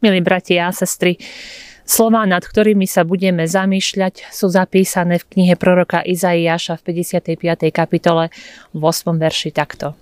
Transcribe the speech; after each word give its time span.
Milí 0.00 0.24
bratia 0.24 0.68
a 0.68 0.72
sestry, 0.72 1.20
Slová, 1.84 2.22
nad 2.22 2.46
ktorými 2.46 2.86
sa 2.86 3.02
budeme 3.02 3.50
zamýšľať, 3.50 4.30
sú 4.30 4.46
zapísané 4.46 5.18
v 5.18 5.26
knihe 5.26 5.54
proroka 5.58 5.98
Izaiáša 6.06 6.78
v 6.78 7.02
55. 7.02 7.68
kapitole 7.74 8.30
v 8.70 8.80
8. 8.80 9.18
verši 9.18 9.50
takto. 9.50 9.98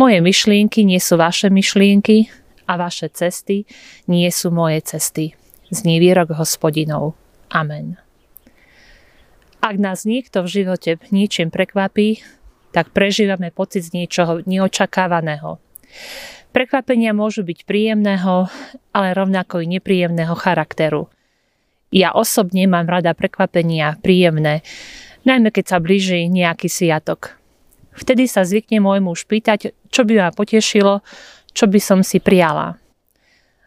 Moje 0.00 0.18
myšlienky 0.24 0.88
nie 0.88 0.96
sú 0.96 1.20
vaše 1.20 1.52
myšlienky 1.52 2.32
a 2.64 2.80
vaše 2.80 3.12
cesty 3.12 3.68
nie 4.08 4.32
sú 4.32 4.48
moje 4.48 4.80
cesty. 4.80 5.36
Zní 5.68 6.00
výrok 6.00 6.32
hospodinov. 6.34 7.12
Amen. 7.52 8.00
Ak 9.60 9.76
nás 9.76 10.08
niekto 10.08 10.40
v 10.40 10.64
živote 10.64 10.96
ničím 11.12 11.52
prekvapí, 11.52 12.24
tak 12.72 12.96
prežívame 12.96 13.52
pocit 13.52 13.84
z 13.84 13.92
niečoho 13.92 14.40
neočakávaného. 14.48 15.60
Prekvapenia 16.48 17.12
môžu 17.12 17.44
byť 17.44 17.68
príjemného, 17.68 18.48
ale 18.96 19.08
rovnako 19.12 19.60
i 19.60 19.66
nepríjemného 19.68 20.32
charakteru. 20.32 21.12
Ja 21.92 22.12
osobne 22.12 22.64
mám 22.68 22.88
rada 22.88 23.12
prekvapenia 23.12 24.00
príjemné, 24.00 24.64
najmä 25.28 25.52
keď 25.52 25.64
sa 25.64 25.78
blíži 25.80 26.28
nejaký 26.28 26.68
sviatok. 26.68 27.36
Vtedy 27.96 28.30
sa 28.30 28.44
zvykne 28.44 28.80
môj 28.80 29.00
muž 29.04 29.24
pýtať, 29.28 29.76
čo 29.92 30.04
by 30.04 30.14
ma 30.20 30.30
potešilo, 30.32 31.04
čo 31.52 31.64
by 31.66 31.80
som 31.80 32.00
si 32.00 32.20
prijala. 32.20 32.80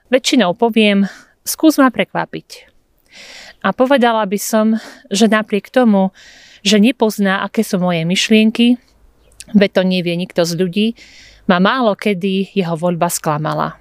Väčšinou 0.09 0.57
poviem, 0.57 1.05
skús 1.45 1.77
ma 1.77 1.93
prekvapiť. 1.93 2.71
A 3.61 3.75
povedala 3.75 4.25
by 4.25 4.39
som, 4.41 4.81
že 5.13 5.29
napriek 5.29 5.69
tomu, 5.69 6.09
že 6.65 6.81
nepozná, 6.81 7.45
aké 7.45 7.61
sú 7.61 7.77
moje 7.77 8.05
myšlienky, 8.05 8.77
veď 9.53 9.69
to 9.69 9.81
nevie 9.85 10.13
nikto 10.17 10.45
z 10.45 10.53
ľudí, 10.57 10.87
ma 11.45 11.57
málo 11.61 11.97
kedy 11.97 12.53
jeho 12.53 12.75
voľba 12.77 13.09
sklamala. 13.09 13.77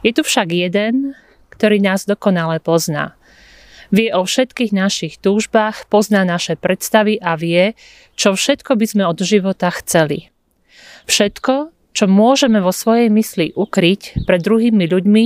Je 0.00 0.16
tu 0.16 0.24
však 0.24 0.48
jeden, 0.52 1.12
ktorý 1.52 1.80
nás 1.80 2.08
dokonale 2.08 2.56
pozná. 2.60 3.20
Vie 3.90 4.14
o 4.14 4.22
všetkých 4.22 4.72
našich 4.72 5.18
túžbách, 5.18 5.90
pozná 5.90 6.22
naše 6.22 6.54
predstavy 6.54 7.18
a 7.18 7.34
vie, 7.34 7.74
čo 8.14 8.32
všetko 8.32 8.78
by 8.78 8.86
sme 8.86 9.04
od 9.04 9.18
života 9.20 9.68
chceli. 9.82 10.30
Všetko, 11.10 11.74
čo 11.90 12.04
môžeme 12.06 12.62
vo 12.62 12.70
svojej 12.70 13.10
mysli 13.10 13.50
ukryť 13.52 14.24
pred 14.24 14.40
druhými 14.40 14.86
ľuďmi, 14.86 15.24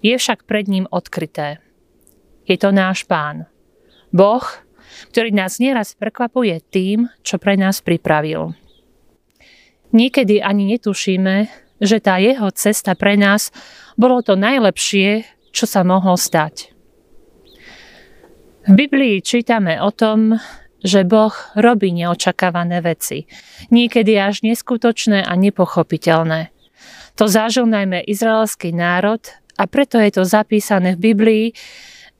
je 0.00 0.14
však 0.16 0.46
pred 0.46 0.70
ním 0.70 0.86
odkryté. 0.88 1.60
Je 2.46 2.56
to 2.56 2.70
náš 2.70 3.04
pán. 3.04 3.50
Boh, 4.14 4.42
ktorý 5.10 5.34
nás 5.34 5.58
nieraz 5.58 5.98
prekvapuje 5.98 6.62
tým, 6.70 7.10
čo 7.26 7.36
pre 7.42 7.58
nás 7.58 7.82
pripravil. 7.82 8.54
Niekedy 9.90 10.38
ani 10.38 10.76
netušíme, 10.76 11.36
že 11.80 11.98
tá 11.98 12.20
jeho 12.20 12.52
cesta 12.54 12.94
pre 12.94 13.16
nás 13.16 13.50
bolo 13.96 14.20
to 14.22 14.36
najlepšie, 14.36 15.24
čo 15.50 15.64
sa 15.66 15.82
mohlo 15.82 16.14
stať. 16.14 16.70
V 18.68 18.72
Biblii 18.76 19.24
čítame 19.24 19.80
o 19.80 19.90
tom, 19.90 20.36
že 20.80 21.04
Boh 21.04 21.32
robí 21.56 21.92
neočakávané 21.92 22.80
veci, 22.84 23.28
niekedy 23.72 24.16
až 24.16 24.44
neskutočné 24.44 25.24
a 25.24 25.32
nepochopiteľné. 25.36 26.52
To 27.16 27.28
zažil 27.28 27.68
najmä 27.68 28.04
izraelský 28.04 28.72
národ 28.72 29.20
a 29.60 29.68
preto 29.68 30.00
je 30.00 30.12
to 30.12 30.24
zapísané 30.24 30.96
v 30.96 31.12
Biblii, 31.12 31.46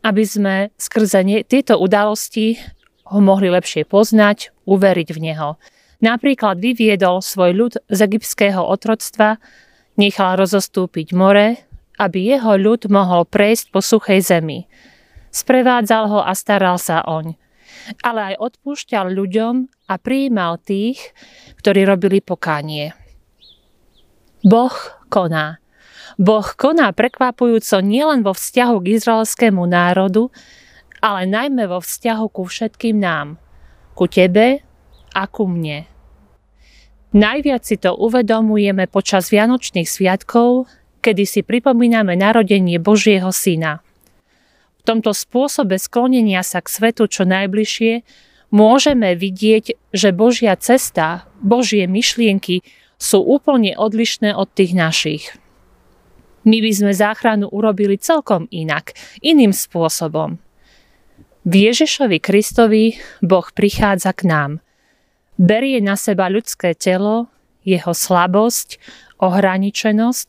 aby 0.04 0.24
sme 0.24 0.54
skrze 0.76 1.24
tieto 1.48 1.76
udalosti 1.80 2.56
ho 3.08 3.20
mohli 3.20 3.48
lepšie 3.52 3.88
poznať, 3.88 4.52
uveriť 4.64 5.08
v 5.12 5.18
Neho. 5.18 5.56
Napríklad 6.00 6.56
vyviedol 6.56 7.20
svoj 7.20 7.52
ľud 7.52 7.74
z 7.92 7.98
egyptského 8.08 8.64
otroctva, 8.64 9.36
nechal 10.00 10.40
rozostúpiť 10.40 11.12
more, 11.12 11.60
aby 12.00 12.32
jeho 12.32 12.56
ľud 12.56 12.88
mohol 12.88 13.28
prejsť 13.28 13.68
po 13.68 13.84
suchej 13.84 14.24
zemi. 14.24 14.64
Sprevádzal 15.28 16.08
ho 16.08 16.20
a 16.24 16.32
staral 16.32 16.80
sa 16.80 17.04
oň. 17.04 17.36
Ale 18.00 18.34
aj 18.34 18.40
odpúšťal 18.40 19.12
ľuďom 19.12 19.68
a 19.92 19.94
prijímal 20.00 20.56
tých, 20.56 21.12
ktorí 21.60 21.84
robili 21.84 22.24
pokánie. 22.24 22.96
Boh 24.40 24.72
koná. 25.12 25.60
Boh 26.16 26.48
koná 26.56 26.96
prekvapujúco 26.96 27.84
nielen 27.84 28.24
vo 28.24 28.32
vzťahu 28.32 28.76
k 28.80 28.86
izraelskému 28.96 29.68
národu, 29.68 30.32
ale 31.04 31.28
najmä 31.28 31.68
vo 31.68 31.84
vzťahu 31.84 32.26
ku 32.32 32.48
všetkým 32.48 32.96
nám. 32.96 33.36
Ku 33.92 34.08
tebe 34.08 34.64
a 35.12 35.22
ku 35.28 35.44
mne. 35.44 35.89
Najviac 37.10 37.66
si 37.66 37.74
to 37.74 37.98
uvedomujeme 37.98 38.86
počas 38.86 39.34
Vianočných 39.34 39.90
sviatkov, 39.90 40.70
kedy 41.02 41.26
si 41.26 41.40
pripomíname 41.42 42.14
narodenie 42.14 42.78
Božieho 42.78 43.34
Syna. 43.34 43.82
V 44.78 44.82
tomto 44.86 45.10
spôsobe 45.10 45.74
sklonenia 45.74 46.46
sa 46.46 46.62
k 46.62 46.70
svetu 46.70 47.10
čo 47.10 47.26
najbližšie 47.26 48.06
môžeme 48.54 49.18
vidieť, 49.18 49.90
že 49.90 50.14
Božia 50.14 50.54
cesta, 50.54 51.26
Božie 51.42 51.90
myšlienky 51.90 52.62
sú 52.94 53.18
úplne 53.26 53.74
odlišné 53.74 54.30
od 54.30 54.46
tých 54.54 54.72
našich. 54.78 55.24
My 56.46 56.62
by 56.62 56.72
sme 56.72 56.92
záchranu 56.94 57.50
urobili 57.50 57.98
celkom 57.98 58.46
inak, 58.54 58.94
iným 59.18 59.50
spôsobom. 59.50 60.38
V 61.42 61.52
Ježišovi 61.58 62.22
Kristovi 62.22 63.02
Boh 63.18 63.50
prichádza 63.50 64.14
k 64.14 64.30
nám– 64.30 64.52
berie 65.40 65.80
na 65.80 65.96
seba 65.96 66.28
ľudské 66.28 66.76
telo, 66.76 67.32
jeho 67.64 67.96
slabosť, 67.96 68.76
ohraničenosť, 69.16 70.28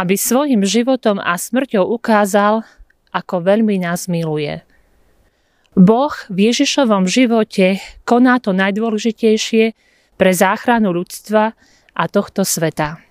aby 0.00 0.14
svojim 0.16 0.64
životom 0.64 1.20
a 1.20 1.36
smrťou 1.36 1.84
ukázal, 1.84 2.64
ako 3.12 3.44
veľmi 3.44 3.84
nás 3.84 4.08
miluje. 4.08 4.64
Boh 5.76 6.14
v 6.32 6.50
Ježišovom 6.50 7.06
živote 7.06 7.78
koná 8.08 8.40
to 8.42 8.56
najdôležitejšie 8.56 9.76
pre 10.18 10.30
záchranu 10.34 10.90
ľudstva 10.94 11.54
a 11.94 12.02
tohto 12.10 12.42
sveta. 12.42 13.02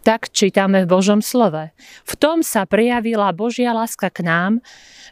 Tak 0.00 0.32
čítame 0.32 0.88
v 0.88 0.90
Božom 0.90 1.20
slove. 1.20 1.76
V 2.08 2.12
tom 2.16 2.40
sa 2.40 2.64
prejavila 2.64 3.36
Božia 3.36 3.76
láska 3.76 4.08
k 4.08 4.24
nám, 4.24 4.52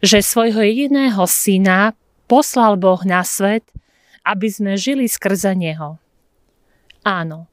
že 0.00 0.25
svojho 0.25 0.64
jediného 0.64 1.20
syna 1.28 1.92
poslal 2.25 2.80
Boh 2.80 3.02
na 3.04 3.20
svet, 3.20 3.69
aby 4.28 4.48
sme 4.52 4.76
žili 4.76 5.08
skrze 5.08 5.56
Neho. 5.56 5.96
Áno, 7.00 7.48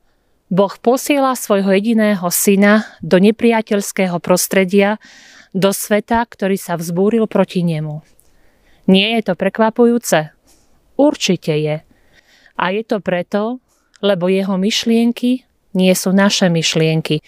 Boh 0.52 0.76
posiela 0.76 1.32
svojho 1.40 1.72
jediného 1.72 2.28
syna 2.28 2.84
do 3.00 3.16
nepriateľského 3.16 4.20
prostredia, 4.20 5.00
do 5.56 5.72
sveta, 5.72 6.20
ktorý 6.28 6.60
sa 6.60 6.76
vzbúril 6.76 7.32
proti 7.32 7.64
nemu. 7.64 8.04
Nie 8.92 9.18
je 9.18 9.32
to 9.32 9.34
prekvapujúce? 9.40 10.36
Určite 11.00 11.56
je. 11.56 11.78
A 12.60 12.66
je 12.76 12.84
to 12.84 13.00
preto, 13.00 13.64
lebo 14.04 14.28
jeho 14.28 14.60
myšlienky 14.60 15.48
nie 15.74 15.94
sú 15.96 16.12
naše 16.12 16.52
myšlienky 16.52 17.24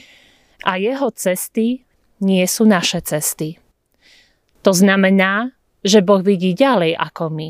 a 0.67 0.75
jeho 0.77 1.09
cesty 1.15 1.87
nie 2.19 2.43
sú 2.45 2.67
naše 2.67 2.99
cesty. 3.01 3.57
To 4.61 4.75
znamená, 4.75 5.55
že 5.81 6.03
Boh 6.03 6.19
vidí 6.19 6.51
ďalej 6.51 6.99
ako 6.99 7.31
my. 7.31 7.49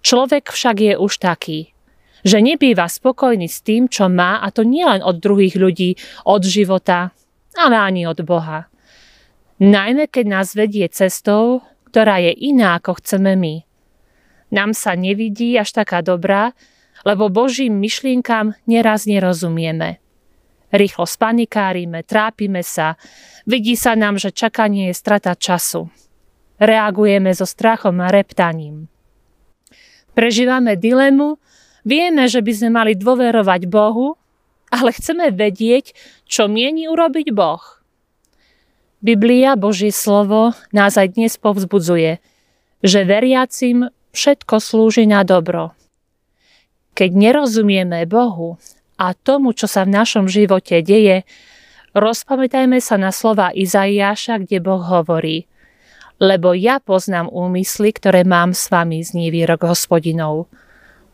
Človek 0.00 0.48
však 0.48 0.76
je 0.80 0.94
už 0.96 1.12
taký, 1.20 1.76
že 2.24 2.40
nebýva 2.40 2.88
spokojný 2.88 3.48
s 3.48 3.60
tým, 3.64 3.88
čo 3.88 4.08
má, 4.08 4.40
a 4.40 4.48
to 4.52 4.64
nielen 4.64 5.00
od 5.04 5.20
druhých 5.20 5.56
ľudí, 5.56 5.96
od 6.24 6.44
života, 6.44 7.12
ale 7.56 7.76
ani 7.76 8.04
od 8.08 8.20
Boha. 8.24 8.68
Najmä 9.60 10.08
keď 10.08 10.24
nás 10.28 10.56
vedie 10.56 10.88
cestou, 10.88 11.60
ktorá 11.92 12.16
je 12.22 12.32
iná, 12.32 12.80
ako 12.80 12.96
chceme 13.00 13.36
my. 13.36 13.54
Nám 14.50 14.72
sa 14.72 14.96
nevidí 14.96 15.54
až 15.60 15.76
taká 15.76 16.00
dobrá, 16.00 16.56
lebo 17.04 17.32
Božím 17.32 17.80
myšlienkam 17.80 18.56
neraz 18.66 19.04
nerozumieme. 19.04 20.00
Rýchlo 20.70 21.02
spanikárime, 21.06 22.06
trápime 22.06 22.62
sa, 22.62 22.94
vidí 23.42 23.74
sa 23.74 23.98
nám, 23.98 24.22
že 24.22 24.30
čakanie 24.30 24.90
je 24.90 24.94
strata 24.94 25.34
času. 25.34 25.90
Reagujeme 26.60 27.32
so 27.34 27.48
strachom 27.48 27.98
a 28.04 28.12
reptaním. 28.12 28.89
Prežívame 30.14 30.74
dilemu, 30.74 31.38
vieme, 31.86 32.26
že 32.26 32.42
by 32.42 32.52
sme 32.52 32.70
mali 32.74 32.92
dôverovať 32.98 33.70
Bohu, 33.70 34.18
ale 34.70 34.90
chceme 34.94 35.30
vedieť, 35.30 35.94
čo 36.26 36.50
mieni 36.50 36.90
urobiť 36.90 37.30
Boh. 37.34 37.62
Biblia, 39.00 39.56
Božie 39.56 39.94
slovo, 39.94 40.52
nás 40.76 41.00
aj 41.00 41.16
dnes 41.16 41.40
povzbudzuje, 41.40 42.20
že 42.84 43.00
veriacim 43.08 43.88
všetko 44.12 44.60
slúži 44.60 45.08
na 45.08 45.24
dobro. 45.24 45.72
Keď 46.92 47.10
nerozumieme 47.16 48.04
Bohu 48.04 48.60
a 49.00 49.16
tomu, 49.16 49.56
čo 49.56 49.64
sa 49.64 49.88
v 49.88 49.94
našom 49.94 50.28
živote 50.28 50.84
deje, 50.84 51.24
rozpamätajme 51.96 52.76
sa 52.82 53.00
na 53.00 53.08
slova 53.08 53.54
Izaiáša, 53.56 54.44
kde 54.44 54.58
Boh 54.60 54.82
hovorí– 54.82 55.46
lebo 56.20 56.52
ja 56.52 56.84
poznám 56.84 57.32
úmysly, 57.32 57.96
ktoré 57.96 58.28
mám 58.28 58.52
s 58.52 58.68
vami, 58.68 59.00
zní 59.00 59.32
výrok 59.32 59.64
hospodinov. 59.64 60.52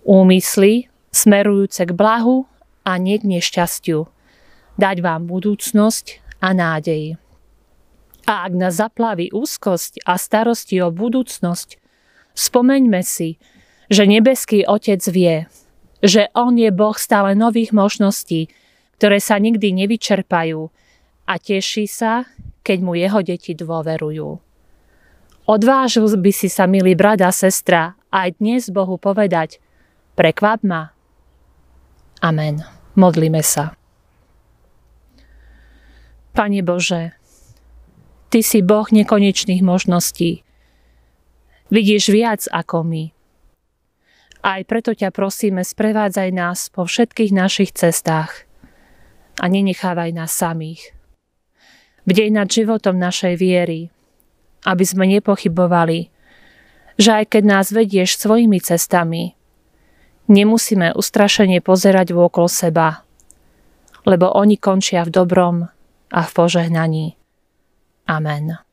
Úmysly 0.02 0.90
smerujúce 1.14 1.86
k 1.86 1.94
blahu 1.94 2.50
a 2.82 2.98
nie 2.98 3.22
k 3.22 3.38
nešťastiu. 3.38 4.10
Dať 4.76 4.96
vám 5.00 5.30
budúcnosť 5.30 6.20
a 6.42 6.50
nádej. 6.52 7.16
A 8.26 8.50
ak 8.50 8.52
nás 8.58 8.82
zaplaví 8.82 9.30
úzkosť 9.30 10.02
a 10.02 10.18
starosti 10.18 10.82
o 10.82 10.90
budúcnosť, 10.90 11.78
spomeňme 12.34 13.00
si, 13.06 13.38
že 13.86 14.02
nebeský 14.10 14.66
Otec 14.66 14.98
vie, 15.06 15.46
že 16.02 16.34
On 16.34 16.50
je 16.58 16.74
Boh 16.74 16.98
stále 16.98 17.38
nových 17.38 17.70
možností, 17.70 18.50
ktoré 18.98 19.22
sa 19.22 19.38
nikdy 19.38 19.70
nevyčerpajú 19.70 20.60
a 21.30 21.34
teší 21.38 21.86
sa, 21.86 22.26
keď 22.66 22.78
mu 22.82 22.98
jeho 22.98 23.22
deti 23.22 23.54
dôverujú. 23.54 24.45
Odvážil 25.46 26.10
by 26.10 26.32
si 26.34 26.50
sa, 26.50 26.66
milý 26.66 26.98
brat 26.98 27.22
a 27.22 27.31
sestra, 27.31 27.94
aj 28.10 28.43
dnes 28.43 28.66
Bohu 28.66 28.98
povedať, 28.98 29.62
prekvap 30.19 30.66
ma. 30.66 30.90
Amen. 32.19 32.66
Modlíme 32.98 33.44
sa. 33.46 33.78
Pane 36.34 36.60
Bože, 36.66 37.14
Ty 38.26 38.43
si 38.43 38.58
Boh 38.58 38.90
nekonečných 38.90 39.62
možností. 39.62 40.43
Vidíš 41.70 42.10
viac 42.10 42.42
ako 42.50 42.82
my. 42.82 43.04
Aj 44.42 44.60
preto 44.66 44.99
ťa 44.99 45.14
prosíme, 45.14 45.62
sprevádzaj 45.62 46.31
nás 46.34 46.66
po 46.70 46.90
všetkých 46.90 47.31
našich 47.31 47.70
cestách 47.70 48.46
a 49.38 49.46
nenechávaj 49.46 50.10
nás 50.10 50.34
samých. 50.34 50.90
Bdej 52.06 52.31
nad 52.34 52.50
životom 52.50 52.99
našej 52.99 53.34
viery, 53.38 53.94
aby 54.66 54.82
sme 54.82 55.06
nepochybovali, 55.06 56.10
že 56.98 57.10
aj 57.22 57.24
keď 57.38 57.42
nás 57.46 57.70
vedieš 57.70 58.18
svojimi 58.18 58.58
cestami, 58.58 59.38
nemusíme 60.26 60.98
ustrašene 60.98 61.62
pozerať 61.62 62.10
vôkol 62.10 62.50
seba, 62.50 63.06
lebo 64.02 64.34
oni 64.34 64.58
končia 64.58 65.06
v 65.06 65.14
dobrom 65.14 65.56
a 66.10 66.20
v 66.26 66.30
požehnaní. 66.34 67.14
Amen. 68.10 68.65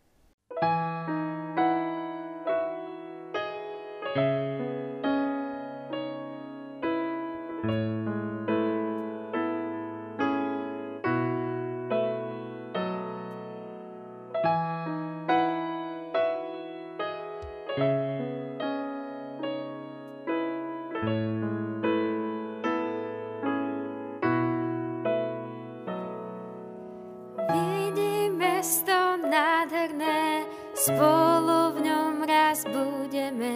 Spolu 30.84 31.80
v 31.80 31.88
ňom 31.88 32.16
raz 32.28 32.68
budeme, 32.68 33.56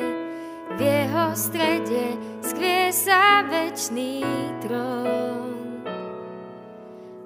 v 0.74 0.80
jeho 0.80 1.28
strede 1.36 2.16
skvie 2.40 2.88
sa 2.96 3.44
večný 3.44 4.24
trón. 4.64 5.84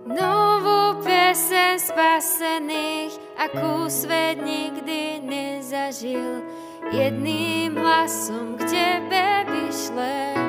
Novú 0.10 1.00
pesen 1.06 1.78
spasených, 1.78 3.14
akú 3.38 3.86
svet 3.88 4.42
nikdy 4.42 5.22
nezažil, 5.22 6.42
jedným 6.90 7.78
hlasom 7.78 8.58
k 8.58 8.66
tebe 8.68 9.26
vyšleme. 9.48 10.41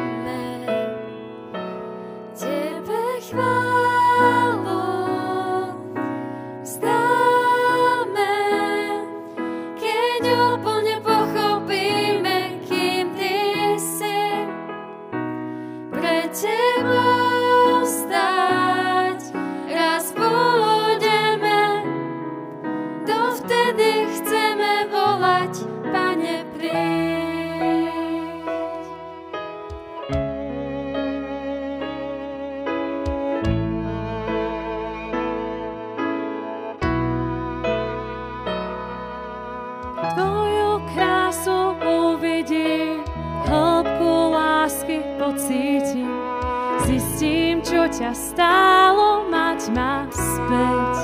Ťa 47.93 48.12
stálo 48.17 49.29
mať 49.29 49.69
ma 49.76 50.08
späť. 50.11 50.94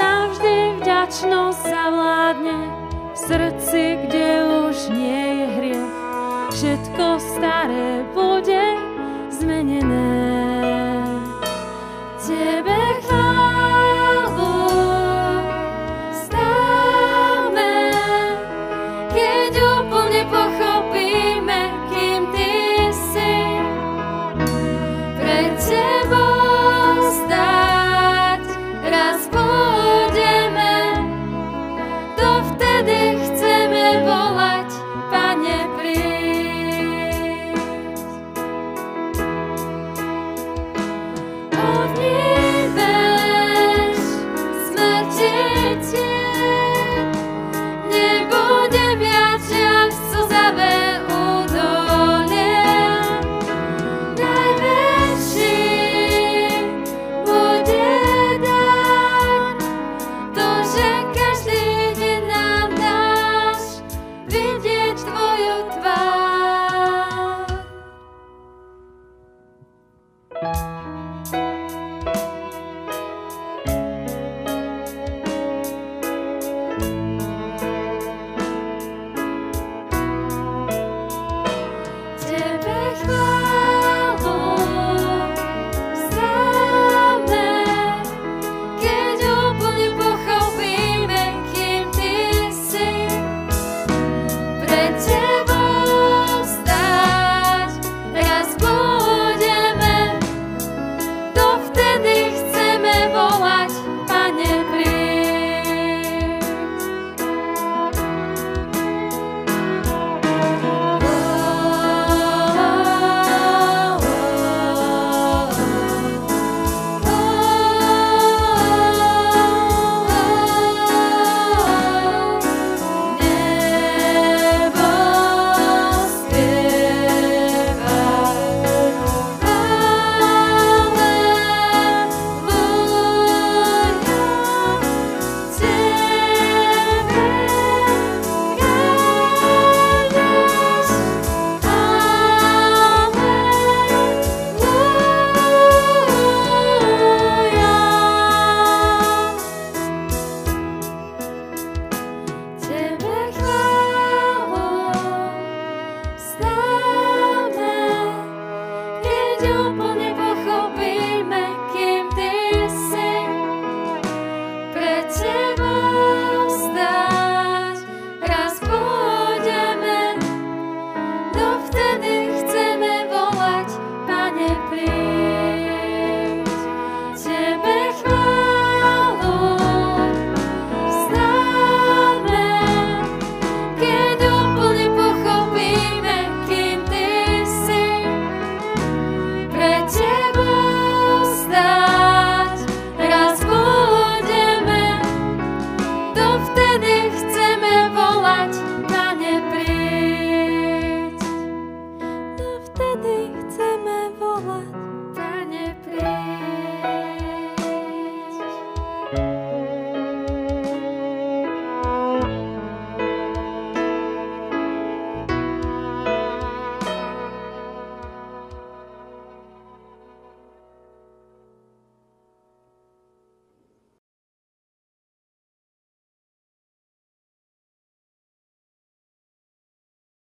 Navždy 0.00 0.56
vďačnosť 0.80 1.60
zavládne 1.68 2.58
v 3.12 3.16
srdci, 3.16 3.82
kde 4.08 4.28
už 4.66 4.76
nie 4.96 5.22
je 5.36 5.46
hriech. 5.52 5.94
Všetko 6.48 7.06
staré 7.20 8.08
bude 8.16 8.64
zmenené. 9.28 10.07